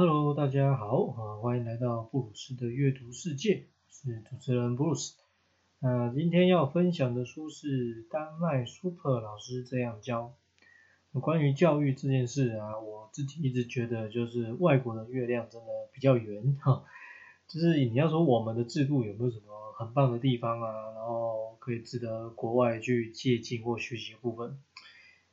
[0.00, 5.18] Hello，大家好啊，欢迎来到布鲁斯的阅读世界，我是主持人布鲁斯。
[5.78, 10.32] 那今天要分享的书是丹麦 Super 老师这样教。
[11.12, 16.82] 关于教育这件事啊，我自己一直觉得就是外国的月亮真的比较圆哈，
[17.46, 24.58] 就是你要说我们的制度有没有什么很棒的地方啊，然后可以值得国外去借鉴或学习的部分，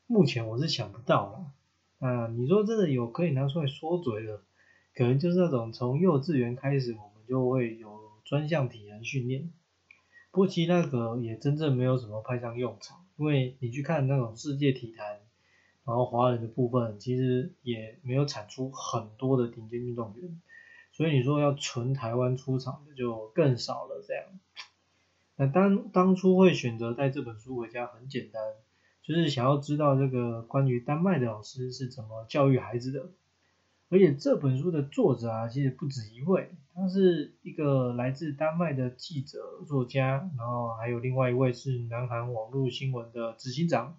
[0.08, 1.46] 目前我是想不到了。
[2.00, 4.42] 啊，你说真的有可以拿出来说嘴的，
[4.98, 9.52] 可能就是那种从幼稚园开始，我们就会有专项体能训练。
[10.32, 15.20] 不过其实那个也真正没有什么派上用场，因为你去看那种世界体坛，
[15.86, 20.42] 然后华人的部分，其实也没有产出很多的顶尖运动员。
[20.92, 24.24] 所以你说要纯台湾出场的就更少了这样。
[25.36, 28.42] 那当当初会选择带这本书回家，很简单。
[29.04, 33.12] 就是想要知道这个关于丹麦的老师是怎么教育孩子的，
[33.90, 43.98] 而且这本书的作者啊，其实不止一位，他是一个来自丹麦的记者作家，然后还有另外一位是南韩网络新闻的执行长。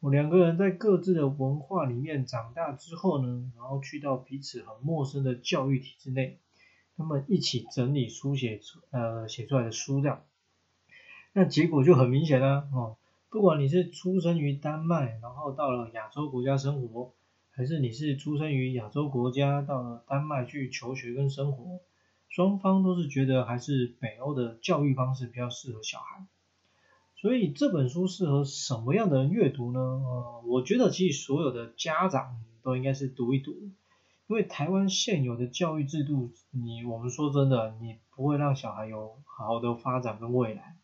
[0.00, 6.40] 我两个人在各自的文化里面长大之后呢，然后去到彼此很陌生的教育体制内，
[6.96, 10.22] 他们一起整理书写出呃写出来的书这样，
[11.32, 12.96] 那结果就很明显啦，哦。
[13.30, 17.14] 不管你是出生于丹麦，然后到了亚洲国家生活，
[17.56, 21.80] 还是你是出生于亚洲国家到了丹麦去求学跟生活，
[22.28, 26.26] 双方都是觉得还是北欧的教育方式比较适合小孩。
[27.14, 29.78] 所以这本书适合什么样的人阅读呢？
[29.78, 33.52] 呃，我觉得其实所有的家长都应该是读一读，
[34.26, 40.76] 因为台湾现有的教育制度，你我们说真的，你不会让小孩有好的发展跟未来。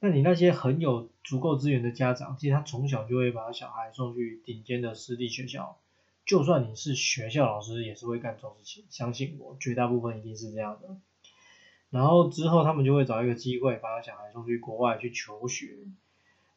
[0.00, 5.76] 那你那些很有足够资源的家长，其实他从小就会把小孩送去顶尖的私立学校，
[6.24, 10.96] 就算你是学校老师，也是会干这种事情，相信我，绝大部分一定是这样的。
[11.90, 15.78] 然后之后他们就会找一个机会，把小孩送去国外去求学，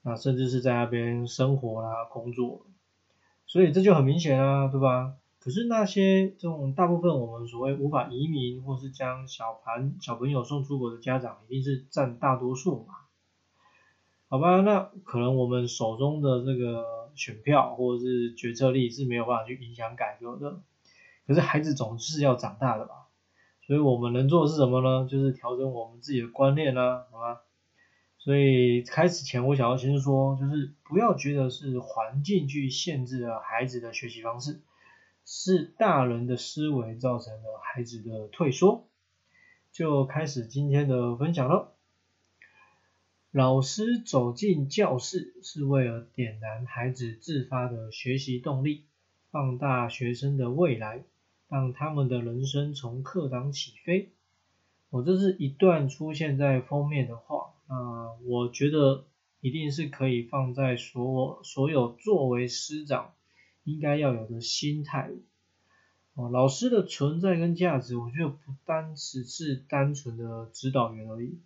[0.04, 2.66] 那甚至是在那边生活啦、工作，
[3.48, 5.16] 所以这就很明显啊，对吧？
[5.40, 12.94] 可是那些这种大部分我们所谓无法移民或是将小盘小朋友送出国的家长，一定是占大多数嘛。
[14.32, 20.62] 好吧，那可能我们手中的这个选票或者是决策力是没有办法去影响改革的。
[21.28, 23.10] 可是孩子总是要长大的吧，
[23.68, 25.06] 所以我们能做的是什么呢？
[25.06, 27.42] 就是调整我们自己的观念啦，好吧？
[28.20, 34.62] 所以开始前我想要先说，就是不要觉得是环境去限制了孩子的学习方式，
[35.26, 38.88] 是大人的思维造成了孩子的退缩。
[39.74, 41.74] 就开始今天的分享了。
[43.32, 48.84] 老师走进教室是为了点燃孩子自发的学习动力，
[49.30, 51.06] 放大学生的未来，
[51.48, 54.10] 让他们的人生从课堂起飞。
[54.90, 59.06] 我这是一段出现在封面的话，啊，我觉得
[59.40, 63.14] 一定是可以放在所所有作为师长
[63.64, 65.10] 应该要有的心态。
[66.16, 71.40] 哦，老师的存在跟价值，我觉得不单只是单纯的指导员而已。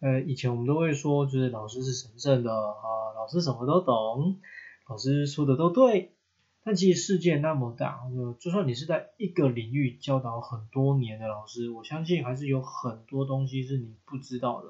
[0.00, 4.40] 呃，以前我们都会说，就是老师是神圣的啊，老师什么都懂，
[4.88, 6.14] 老师说的都对。
[6.62, 8.00] 但其实世界那么大，
[8.38, 14.68] 就算你是在一个领域教导很多年的老师，我相信还是有很多东西是你不知道的。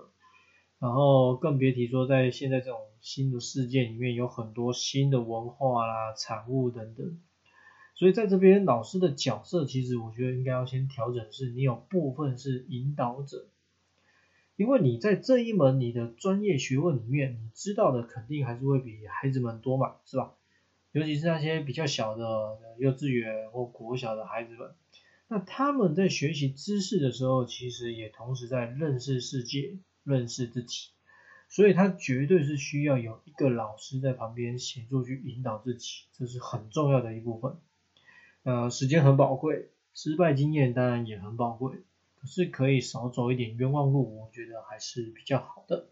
[0.79, 7.21] 然后更别提说在现在这种新的世界里面，有很多新的文化啦、产物等等。
[7.97, 13.49] 所以在这边，老师的角色其实我觉得应该要先调整，是你有部分是引导者。
[14.61, 20.35] 因为你在这一门你的专业学问里面，你知道的肯定还是会比孩子们多嘛，是吧？
[20.93, 24.75] 尤其是那些比较小的幼稚园或国小的孩子们，
[25.29, 30.91] 那他们在学习知识的时候，其实也同时在认识世界、认识自己，
[31.49, 37.57] 所以他绝对是需要有一个老师在旁边协助去引导自己，这是很重要的一部分。
[38.43, 41.83] 呃，时间很宝贵，失败经验当然也很宝贵。
[42.21, 45.89] 可是可以少走一点冤枉路，我觉得还是比较好的。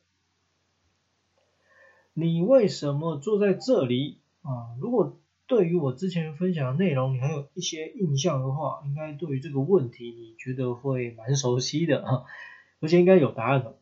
[2.12, 4.76] 你为什么坐在这里啊？
[4.80, 12.25] 如果对于我之前分享的内容你还有一些印象的话，应该对于这个问题你觉得会蛮熟悉的啊，
[12.81, 13.78] 而且应该有答案的。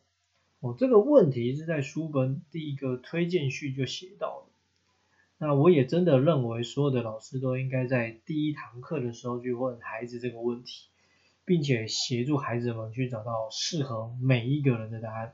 [0.59, 4.45] 我这个问题是在书本第一个推荐序就写到了。
[5.39, 10.87] 那我也真的认为所有的老师都应该在第一堂课的时候去问孩子这个问题。
[11.47, 15.33] 并且协助孩子们去找到适合每一个人的答案，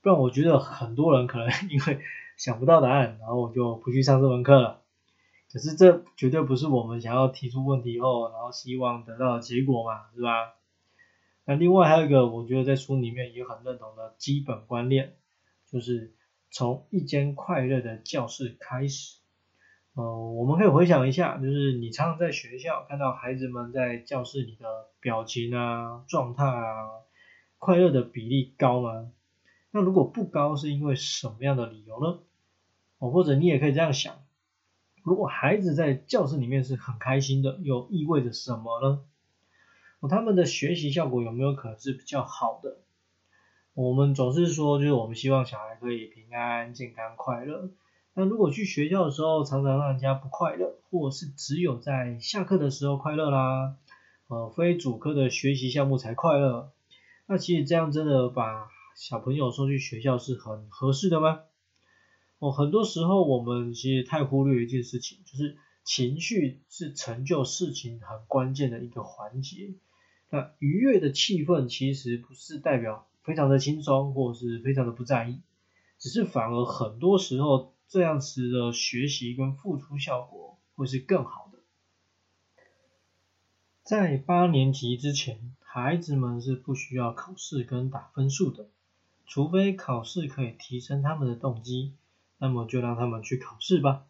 [0.00, 1.98] 不然我觉得很多人可能 因为
[2.36, 4.82] 想不到答案，然后我就不去上这门课了。
[5.52, 10.54] 可是这绝对不是我们想要提出问题后，然后希望得到的结果嘛，是吧？
[11.46, 15.16] 那另外还有一个，我觉得在书里面也很认同的基本观念，
[15.68, 16.14] 就是
[16.52, 19.18] 从一间快乐的教室开始。
[19.94, 20.02] 呃，
[20.32, 26.90] 我们可以回想一下，就是你常常在学校看到孩子们在教室里的表情啊、状态啊，
[27.58, 29.12] 快乐的比例高吗？
[29.70, 32.18] 那如果不高，是因为什么样的理由呢？
[32.98, 34.16] 哦，或者你也可以这样想，
[35.04, 39.04] 如果孩子在教室里面是很开心的，又意味着什么呢？
[40.00, 42.78] 哦，他们的学习效果有没有可能是比较好的？
[43.74, 47.70] 我们总是说，就是我们希望小孩可以平安、健康、快乐。
[48.16, 53.74] 那如果去学校的时候，常常让人家不快乐，或是只有在下课的时候快乐啦，
[54.28, 56.70] 呃，非主科的学习项目才快乐，
[57.26, 61.40] 那其实这样真的把小朋友送去学校是很合适的吗？
[62.38, 69.74] 哦，很多时候我们其实太忽略一件事情，就是情绪是成就事情很关键的一个环节。
[70.30, 75.40] 那愉悦的气氛其实不是代表非常的轻松，或是非常的不在意，
[75.98, 77.73] 只是反而很多时候。
[77.88, 81.58] 这样子的学习跟付出效果会是更好的。
[83.82, 88.68] 在八年级之前，孩子们是不需要考试跟打分数的，
[89.26, 91.94] 除非考试可以提升他们的动机，
[92.38, 94.06] 那么就让他们去考试吧。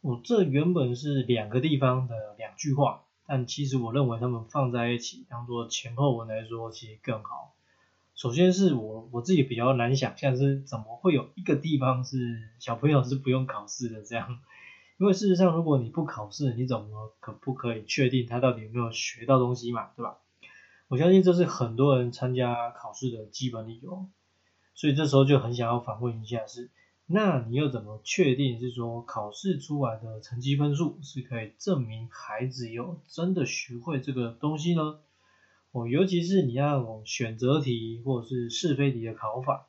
[0.00, 7.55] 我这原本是两个地方的两句话，但其实我认为他们放在一起当做前后文来说，其实更好。
[8.16, 14.40] 首先是我我自己比较难想象是怎么会有一个地方是小朋友是不用考试的这样，
[14.98, 20.16] 因为事实上如果你不考试，你怎么可不可以确定他到底有没有学到东西嘛，对吧？
[20.88, 24.08] 我相信这是很多人参加考试的基本理由，
[24.74, 26.70] 所以这时候就很想要反问一下是，
[27.04, 35.00] 那你又怎么确定是说考试出来的成绩分数是可以证明孩子有真的学会这个东西呢？
[35.76, 39.66] 哦，尤其是你要选择题或者是是非题的考法，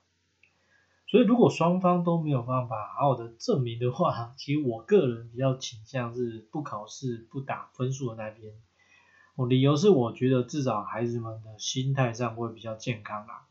[1.05, 8.53] 所以如果双方都没有办法好好的证明的话，其实我个人比较倾向是不考试不打分数的那边。
[9.35, 13.45] 我理由是我觉得至少孩子们的心态上会比较健康啦，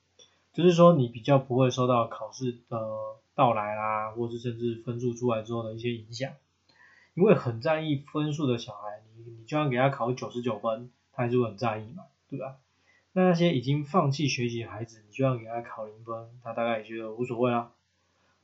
[0.55, 2.89] 就是说你比较不会受到考试的
[3.35, 6.33] 到来啦，或是甚至分数出来之后的一些影响。
[7.13, 12.05] 因为很在意分数的小孩，你你就算给他考九十九分，他还是会很在意嘛。
[12.29, 12.57] 对吧？
[13.13, 17.73] 那那些已经放弃学习的孩子，你就要给他考零分，他大概也觉得无所谓啦。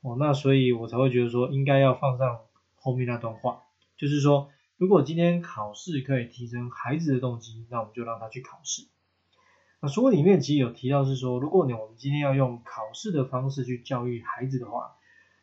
[0.01, 2.39] 哦，那所以我才会觉得说，应该要放上
[2.75, 3.63] 后面那段话，
[3.97, 8.87] 就是说，如果今天考试可以提升孩子的动机，那我们就让他去考试。
[9.79, 14.95] 那书里面其实有提到是说，如果你我们今天要用考试的方式去教育孩子的话，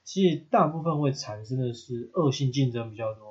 [0.02, 3.29] 其实大部分会产生的是恶性竞争比较多。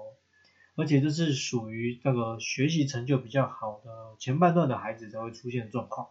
[0.79, 6.07] 而且这是属于那个学习成就比较好的前半段的孩子才会出现状况。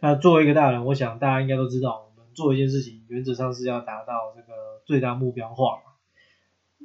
[0.00, 5.80] 那作为一个大人，我想大家应该都知道，我们做一件事情原则上是要达到这个最大目标化。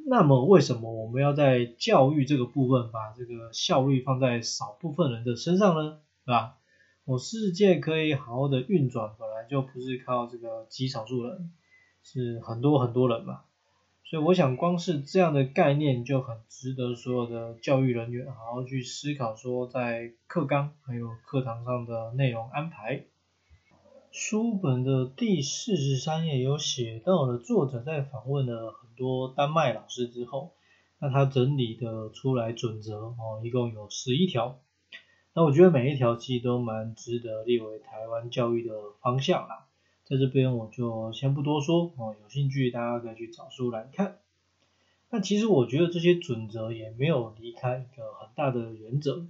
[0.05, 5.99] 那么为什么我们要在教育这个部分把这个效率放在少部分人的身上呢？
[6.25, 6.55] 对吧？
[7.03, 11.51] 我世界可以好好的运转，本来就不是靠这个极少数人，
[12.03, 13.41] 是很多很多人嘛。
[14.09, 23.03] 所以我想，光是这样的概念就很值得所有的教育人员好好去思考，说在课纲还有课堂上的内容安排。
[24.09, 30.53] 书本的第四十三页有写到了，作者在访问了很多丹麦老师之后，
[30.99, 34.61] 那他整理的出来准则哦，一共有十一条。
[35.33, 39.66] 那我觉得每一条其实都蛮值得列为台湾教育的方向啦。
[40.09, 44.19] 在这边我就先不多说哦，有兴趣大家可以去找书来看。
[45.09, 49.27] 那其实我觉得这些准则也没有离开一个很大的原则，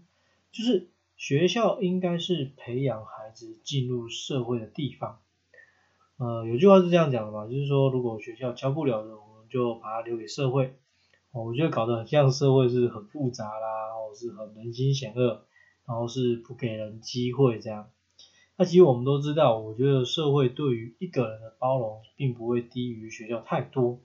[0.52, 5.20] 就是学校应该是培养孩子进入社会的地方。
[6.18, 10.76] 呃，有句话是这样讲的嘛，就是说如果学校教不了的，我们就把它留给社会。
[11.32, 15.46] 哦，我觉得搞得很像社会是很复杂啦，或是很人心险恶，
[15.88, 17.90] 然后是不给人机会这样。
[18.60, 24.00] 那其实我们都知道，我觉得社会对于一个人的包容，并不会低于学校太多，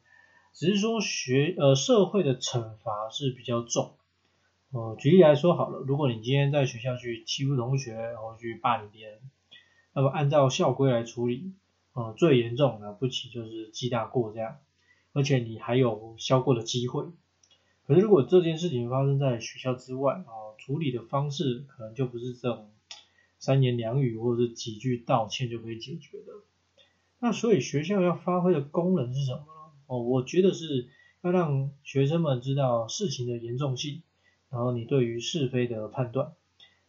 [0.53, 3.95] 只是说学呃社会的惩罚是比较重。
[4.71, 9.21] 呃，举例来说好了，如果你今天在学校去欺负同学，然后去霸凌别人，
[9.95, 11.55] 那么按照校规来处理，
[11.95, 14.59] 呃，最严重的不起就是记大过这样，
[15.15, 17.07] 而且你还有消过的机会。
[17.87, 22.69] 可是如果这件事情发生在学校之外，啊，处理的方式可能就不是这种。
[23.43, 26.33] 三言两语或者是几句道歉就可以解决的。
[27.19, 29.73] 那所以学校要发挥的功能是什么呢？
[29.89, 30.89] 哦，我觉得是
[31.23, 34.03] 要让学生们知道事情的严重性，
[34.49, 36.35] 然后你对于是非的判断，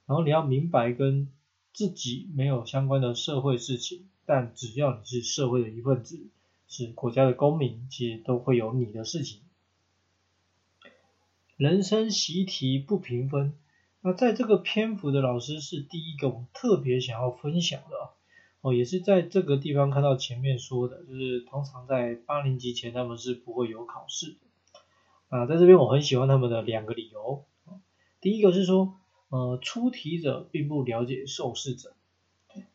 [0.05, 1.27] 然后你要明白跟
[1.73, 6.19] 自己没有相关的社会事情，但只要你是社会的一份子，
[6.67, 9.41] 是国家的公民，其实都会有你的事情。
[11.57, 13.55] 人生习题不评分，
[14.05, 18.09] 那在这个篇幅的老师是第一个我特别想要分享的
[18.59, 24.37] 哦，也是在这个地方看到前面说的，就是通常在八年级前他们是不会有考试的。
[25.29, 27.45] 啊，在这边我很喜欢他们的两个理由，
[28.19, 28.93] 第一个是说，
[29.29, 31.93] 呃，出题者并不了解受试者。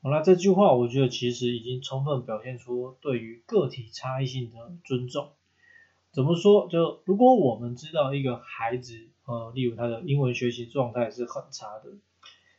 [0.00, 5.32] 好了，这句话我觉得其实已经充分表现出对于个体差异性的尊重。
[6.10, 6.68] 怎么说？
[6.68, 11.90] 就如果我们知道一个孩子，呃，例如他的英文学习状态是很差的，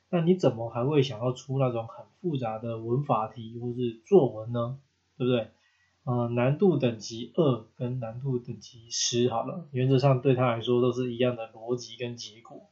[0.09, 4.79] 那你怎么还会想要出那种很复杂的文法题或是作文呢？
[5.17, 5.47] 对不对？
[6.05, 12.69] 呃，难度等级二跟难度等级十好了，原则上对他来说都是一样的逻辑跟结果。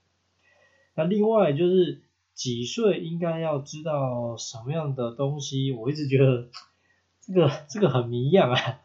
[0.95, 2.01] 那另外就是
[2.33, 6.47] 几岁应该要知道什么样的东西，我一直觉得
[7.21, 8.79] 这个这个很迷样啊。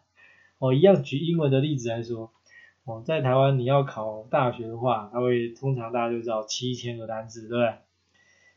[0.63, 2.31] 我一样举英文的例子来说，
[2.85, 7.75] 哦，在台湾你要考大学的话，它会通常大家就知道七千个单词，对不对？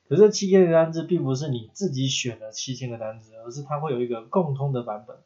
[0.08, 5.18] 可是七千个单词并不是你自己选的七千个单词，而是它会有一个共通的版本。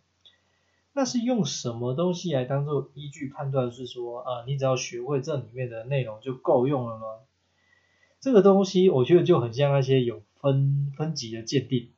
[0.93, 3.69] 那是用什么东西来当做依据判断？
[3.73, 7.05] 是说，呃，你只要学会这里面的内容就够用了吗？
[8.21, 11.89] 这个东西我觉得就很像那些有分分级的鉴定，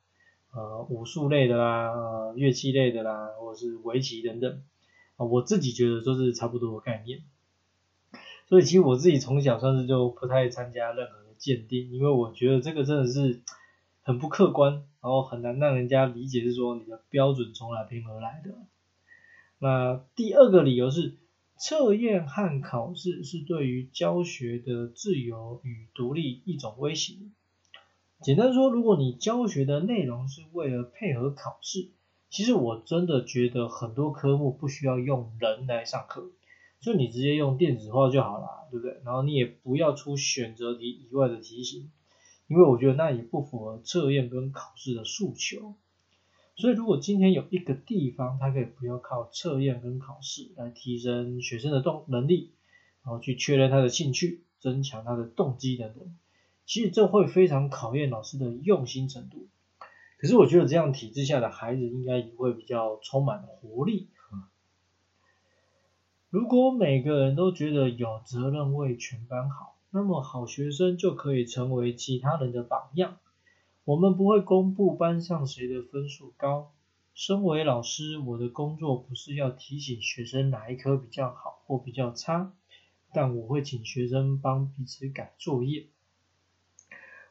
[0.52, 4.60] 呃，武术类的啦，呃，乐器类的啦，或者是围棋等等。
[5.16, 7.22] 啊我自己觉得都是差不多的概念，
[8.48, 13.42] 所以其实我自己从小算是就不太参加任何的鉴定，因为我觉得这个真的是
[14.02, 18.54] 很不客观，然后很难让人家理解是说你的标准从哪边而来的。
[19.58, 21.14] 那第二个理由是，
[21.56, 27.14] 测验和考试是对于教学的自由与独立一种威胁。
[28.20, 31.90] 简单说，如果你教学的内容是为了配合考试。
[32.32, 36.30] 其实我真的觉得很多科目不需要用人来上课，
[36.80, 39.02] 就你直接用电子化就好了，对不对？
[39.04, 41.90] 然后你也不要出选择题以外的题型，
[42.46, 45.74] 因为我觉得那也不符合测验跟考试的诉求。
[46.56, 52.52] 所以如果今天有一个地方，它可以不要靠测验跟考试来提升学生的动能力，
[53.04, 56.16] 然后去确认他的兴趣，增强他的动机等等，
[56.64, 59.48] 其实这会非常考验老师的用心程度。
[60.22, 64.06] 可是我觉得这样体制下的孩子应该也会比较充满活力。
[66.30, 73.16] 如果每个人都觉得有责任为全班好，那么好学生就可以成为其他人的榜样。
[73.82, 76.70] 我们不会公布班上谁的分数高。
[77.14, 82.52] 身为老师，我的工作不是要提醒学生哪一科比较好或比较差，
[83.12, 85.88] 但我会请学生帮彼此改作业。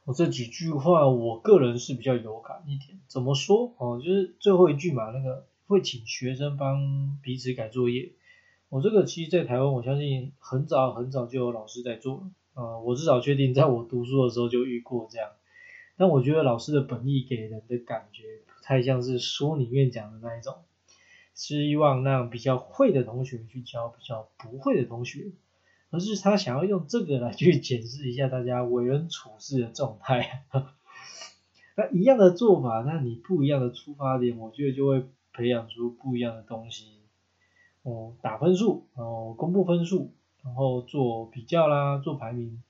[0.04, 3.00] 我这几句话，我个人是比较有感一点。
[3.08, 3.74] 怎么说？
[3.78, 8.12] 哦，就是最后一句嘛，那个会请学生帮彼此改作业。
[8.70, 12.32] 我这个其实，在台湾，我相信很早很早就有老师在做了。
[12.54, 15.30] 啊，我至少确定，在我读书的时候就遇过这样。
[15.98, 20.56] 但我觉得老师的本意给人的感觉，不太像是书里面讲的那一种，
[21.36, 25.32] 希望让比较会的同学去教比较不会的同学。
[25.92, 30.46] 而是他想要用这个来去检视一下大家为人处事的状态。
[31.76, 36.88] 那一样的做法，那你不一样的出发点，我觉得就会培养出不一样的东西。
[37.84, 40.12] 哦，打分数，然后公布分数，
[40.44, 42.62] 然后做比较啦，做排名。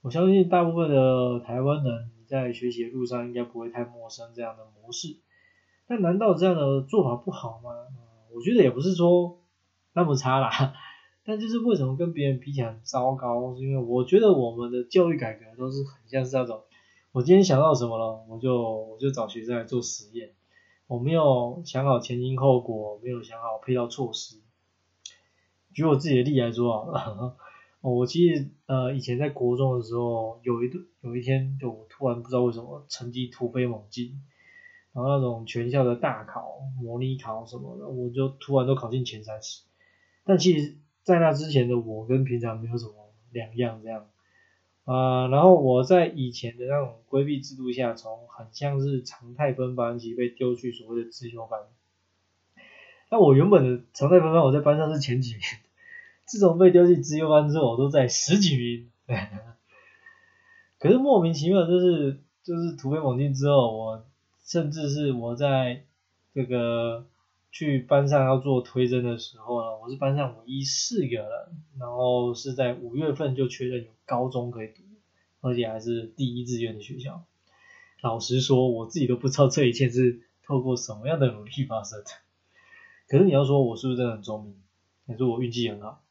[0.00, 5.16] 我相信大部分的台湾人在学习的路上应该不会太陌生这样的模式。
[5.86, 7.70] 那难道这样的做法不好吗？
[8.34, 9.40] 我觉得也不是说
[9.94, 10.74] 那么差啦。
[11.24, 13.54] 但就是为什么跟别人比起来很糟糕？
[13.54, 16.62] 是因为我觉得我们的教育改革都是很像是那种，
[17.12, 20.32] 我今天想到什么了，我就我就找学生来做实验，
[20.88, 24.40] 我没有想好前因后果，没有想好配套措施。
[25.72, 27.36] 举我自己的例来说啊，
[27.82, 34.20] 我其实呃以前在国中的时候，有一度有一天就我突然不知道为什么成绩突飞猛进，
[34.92, 39.62] 然后那种全校的大考、模拟考什么的，我就突然都考进前三十，
[40.24, 40.78] 但其实。
[41.02, 42.92] 在那之前的我跟平常没有什么
[43.30, 44.06] 两样，这样
[44.84, 51.60] 啊，然后我在以前的那种规避制度下，从很像是常态分班级被丢去所谓的自修班。
[53.10, 55.40] 那我原本的常态分班，我在班上是前几名，
[56.24, 58.90] 自从被丢去自修班之后，我都在十几名。
[60.78, 64.04] 可是莫名其妙，就是就是突飞猛进之后，我
[64.42, 65.84] 甚至是我在
[66.34, 67.06] 这个
[67.52, 71.30] 去班上要做推甄的时候呢，我是班上唯一四个人，
[71.78, 74.82] 然后是在五月份就确认有高中可以读，
[75.42, 77.26] 而且还是第一志愿的学校。
[78.00, 82.06] 老实说，我自己都不知道这一切是透过什么样的努力发生的。
[83.06, 84.56] 可是你要说我是不是真的很聪明，
[85.06, 86.02] 还是我运气很好，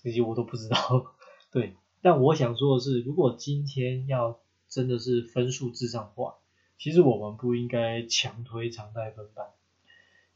[0.00, 1.14] 这些我都不知道。
[1.50, 4.38] 对，但我想说的是，如果今天要
[4.68, 6.36] 真的是分数至上化，
[6.78, 9.46] 其实我们不应该强推常态分班，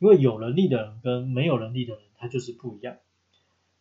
[0.00, 2.96] 因为有能力的人跟没有能力的人他就是不一样。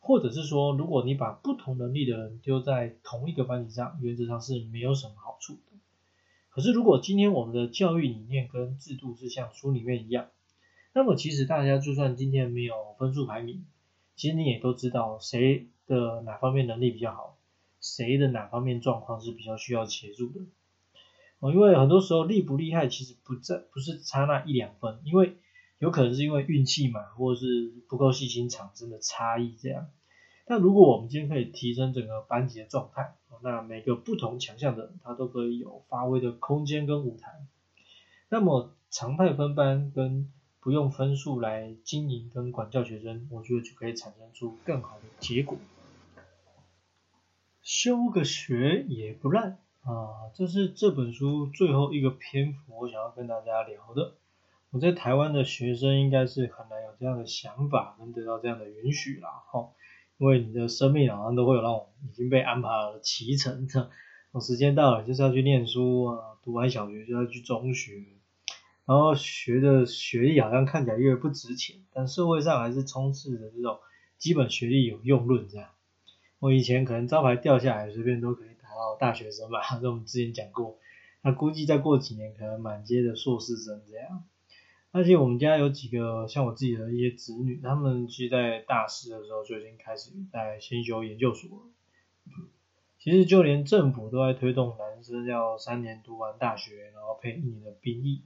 [0.02, 5.78] 或者是说，如果你把不同能力的人丢在同一个班级上，原则上是没有什么好处的。
[6.50, 10.28] 可是如果今天我们的教育理念跟制度是像书里面一样，
[10.94, 13.66] 那么其实大家就算今天没有分数排名，
[14.16, 17.38] 其实你也都知道谁的哪方面能力比较好，
[17.80, 20.42] 谁的哪方面状况是比较需要协助的。
[21.40, 25.38] 哦，因为很多时候厉不厉害其实不在不是差那一两分，因为
[25.80, 29.88] 有可能是因为运气嘛，或者是不够细心产生的差异这样。
[30.46, 37.32] 但如果我们今天可以提升整个班级的状态，那每个不同强项的他都可以有发挥的空间跟舞台，
[38.30, 45.58] 那么常态分班跟不用分数来经营跟管教学生，我觉得就可以产生出更好的结果。
[47.62, 49.60] 修个学也不烂。
[49.84, 54.16] 啊，这是这本书最后一个篇幅，我想要跟大家聊的。
[54.72, 59.70] 我在台湾的学生应该是很难有这样的想法，能得到这样的允许啦，哈。
[60.18, 63.90] 因为你的生命好像都会有那种已经被安排了脐橙的，
[64.32, 67.94] 我时间到了就是要去念书啊，读完小学就要去中学，
[68.86, 73.80] 然后学的学历好像看起来越不值钱，但社会上还是充斥着这种
[74.18, 75.70] 基本学历有用论这样。
[76.40, 78.50] 我以前可能招牌掉下来，随便都可以。
[78.62, 80.78] 达到，大学生吧， 这我们之前讲过。
[81.24, 84.24] 那估计再过几年，可能满街的硕士生这样。
[84.92, 91.64] 而且我们家有几个像我自己的一些子女，他们其实在大四的时候就已经开始在先修研究所了。
[92.98, 98.24] 其实就连政府都在推动男生要三年读完大学，然后配一年的兵役。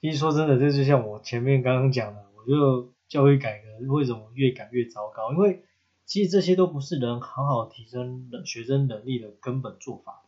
[0.00, 5.32] 其实说真的，这就像我前面刚刚讲的，我觉得教育改革为什么越改越糟糕？
[5.32, 5.62] 因为
[6.06, 10.21] 其实这些都不是能好好提升学生能力的根本做法。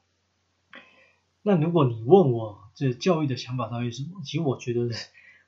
[1.47, 4.23] 那如果你问我这教育的想法到底是什么？
[4.25, 4.89] 其实我觉得，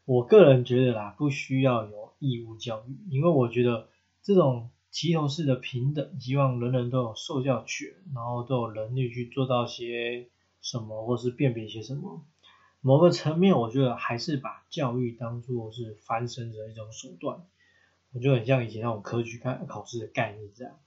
[0.04, 3.88] 我个人觉得啦，不需要有义务教育，因为我觉得
[4.22, 10.28] 这种齐头式的平等，希望人人都有受教权，然后都有能力去做到些
[10.60, 12.22] 什么，或是辨别些什么。
[12.82, 17.46] 某个层面，我觉得还是把教育当做是翻身的一种手段。
[18.12, 20.78] 我觉得很像以前那种科举考考试的概念这样，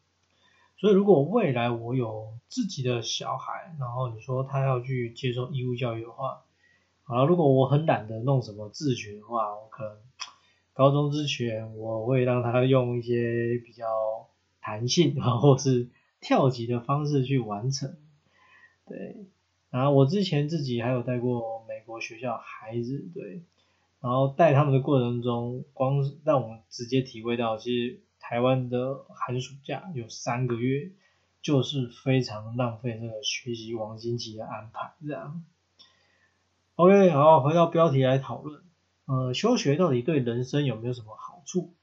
[0.79, 6.43] 所以如果未来我有自己的小孩，然后你说他要去接受义务教育的话，
[7.03, 9.97] 好了，如果我很懒得弄什么自学的话，我可能
[10.73, 13.85] 高中之前我会让他用一些比较
[14.61, 15.89] 弹性啊，或是
[16.21, 17.97] 跳级的方式去完成。
[18.87, 19.25] 对，
[19.69, 23.43] 然后我之前自己还有带过美国学校孩子，对。
[24.01, 30.91] 然后带他们的过程中，光让我直接体会到，其实台湾的寒暑假有三个月，
[31.41, 34.93] 就是非常浪费这个学习黄金期的安排。
[35.03, 35.43] 这样
[36.75, 38.61] ，OK，好，回到标题来讨论，
[39.05, 41.73] 呃，休学到底对人生有没有什么好处？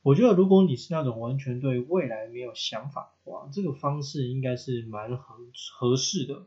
[0.00, 5.36] 我觉得，如果你是那种完全对未来没有想法的话，这个方式应该是蛮合
[5.78, 6.46] 合适的。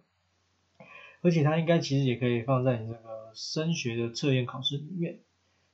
[1.22, 5.20] 而且它应该其实也可以放在你这个升学的测验考试里面，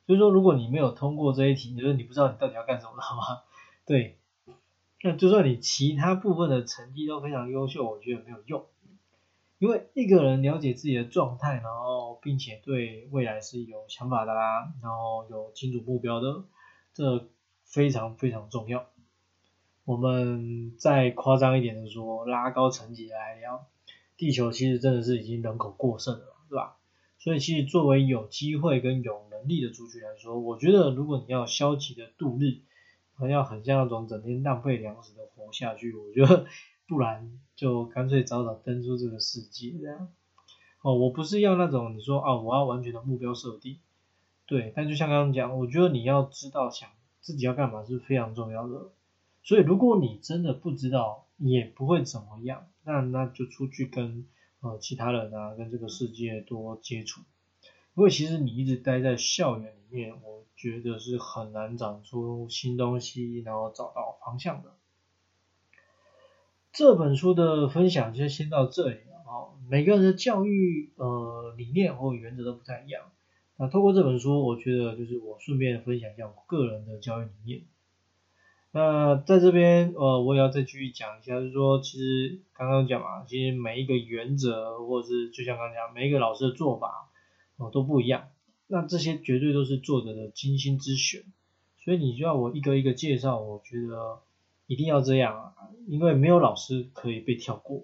[0.08, 3.44] 就是说如果你没有通过这一题，就是你不知道你到底要干什么的话，
[3.86, 4.18] 对，
[5.04, 8.66] 那就算你其他部分的成绩都非常优秀，我觉得没有用，
[9.58, 16.46] 因为一个人了解自己的状态，然后并且对未来是有想法的啦，然后有清楚目标的，
[16.94, 17.28] 这
[17.64, 18.88] 非常非常重要。
[19.86, 23.68] 我们再夸张一点的说，拉高成绩来聊。
[24.18, 26.78] 地球其实真的是已经人口过剩了，对吧？
[27.20, 32.62] 所以其实作为有机会跟有能力的族群来说，我觉得如果你要消极的度日，
[33.30, 36.46] 要很像那种整天浪费粮食的活下去，我觉得
[36.88, 40.10] 不然就干脆早早登出这个世界这样。
[40.82, 43.80] 哦，我不是要那种你说啊，我要完全的目标设定，
[44.46, 46.90] 对，但就像刚刚讲，我觉得你要知道想
[47.22, 48.92] 自己要干嘛是非常重要的。
[49.44, 52.68] 所以如果你真的不知道，也不会怎么样。
[52.84, 54.28] 那那就出去跟
[54.62, 57.22] 呃其他人啊，跟这个世界多接触，
[57.96, 64.74] 不过其实你一直待在校园里面，我觉得是很难长出新东西，然后找到方向的。
[66.74, 69.56] 这本书的分享就先到这里了啊。
[69.70, 73.04] 每个人的教育呃理念或原则都不太一样，
[73.56, 77.62] 那透过这本书，我觉得就是我顺便分享一下我个人的教育理念。
[78.72, 87.10] 那在这边，呃，我也要再继续讲一下，就是说，其实刚刚讲嘛，其实每一个原则，或者是就像刚刚讲，每一个老师的做法，
[87.58, 88.30] 哦，都不一样。
[88.68, 91.24] 那这些绝对都是作者的精心之选，
[91.78, 94.20] 所以你就要我一个一个介绍，我觉得
[94.68, 95.54] 一定要这样啊，
[95.88, 97.84] 因为没有老师可以被跳过，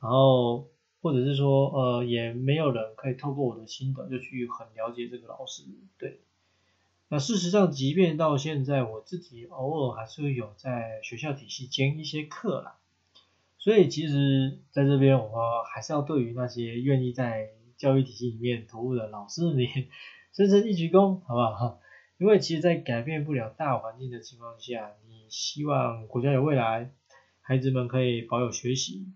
[0.00, 0.68] 然后
[1.02, 5.64] 或者是说，呃，也没有人可以透过我的心得就去很了解这个老师，
[5.98, 6.20] 对。
[7.10, 12.76] 那事实上，即便到现在，我自己偶尔还是会有在学校体系兼一些课啦。
[13.56, 17.48] 所以其实在这边，我还是要对于那些愿意在
[17.78, 19.66] 教育体系里面投入的老师们，
[20.34, 21.80] 深深一鞠躬，好不好？
[22.18, 26.90] 因为其实，在改变不了大环境的情况下，你希望国家有未来，
[27.40, 29.06] 孩子们可以保有学习，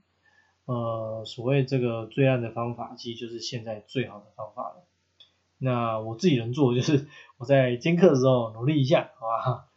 [0.67, 4.87] 呃，所谓这个最暗的方法，其实就是现在最好的方法了。
[5.59, 9.72] 那我自己能做，就是我在兼课的时候努力一下，好吧？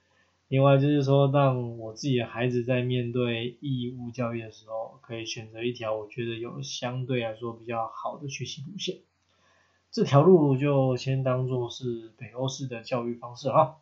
[0.48, 9.00] 另外就是说，让我自己的孩子在面对义务教育的时候，可以选择一条我觉得有相对来说比较好的学习路线。
[9.92, 13.78] 这条路就先当做是北欧式的教育方式哈。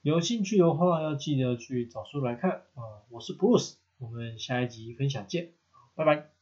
[0.00, 3.04] 有兴趣的话，要记得去找书来看啊。
[3.10, 5.50] 我是 Bruce，我们下一集分享见，
[5.94, 6.37] 拜拜。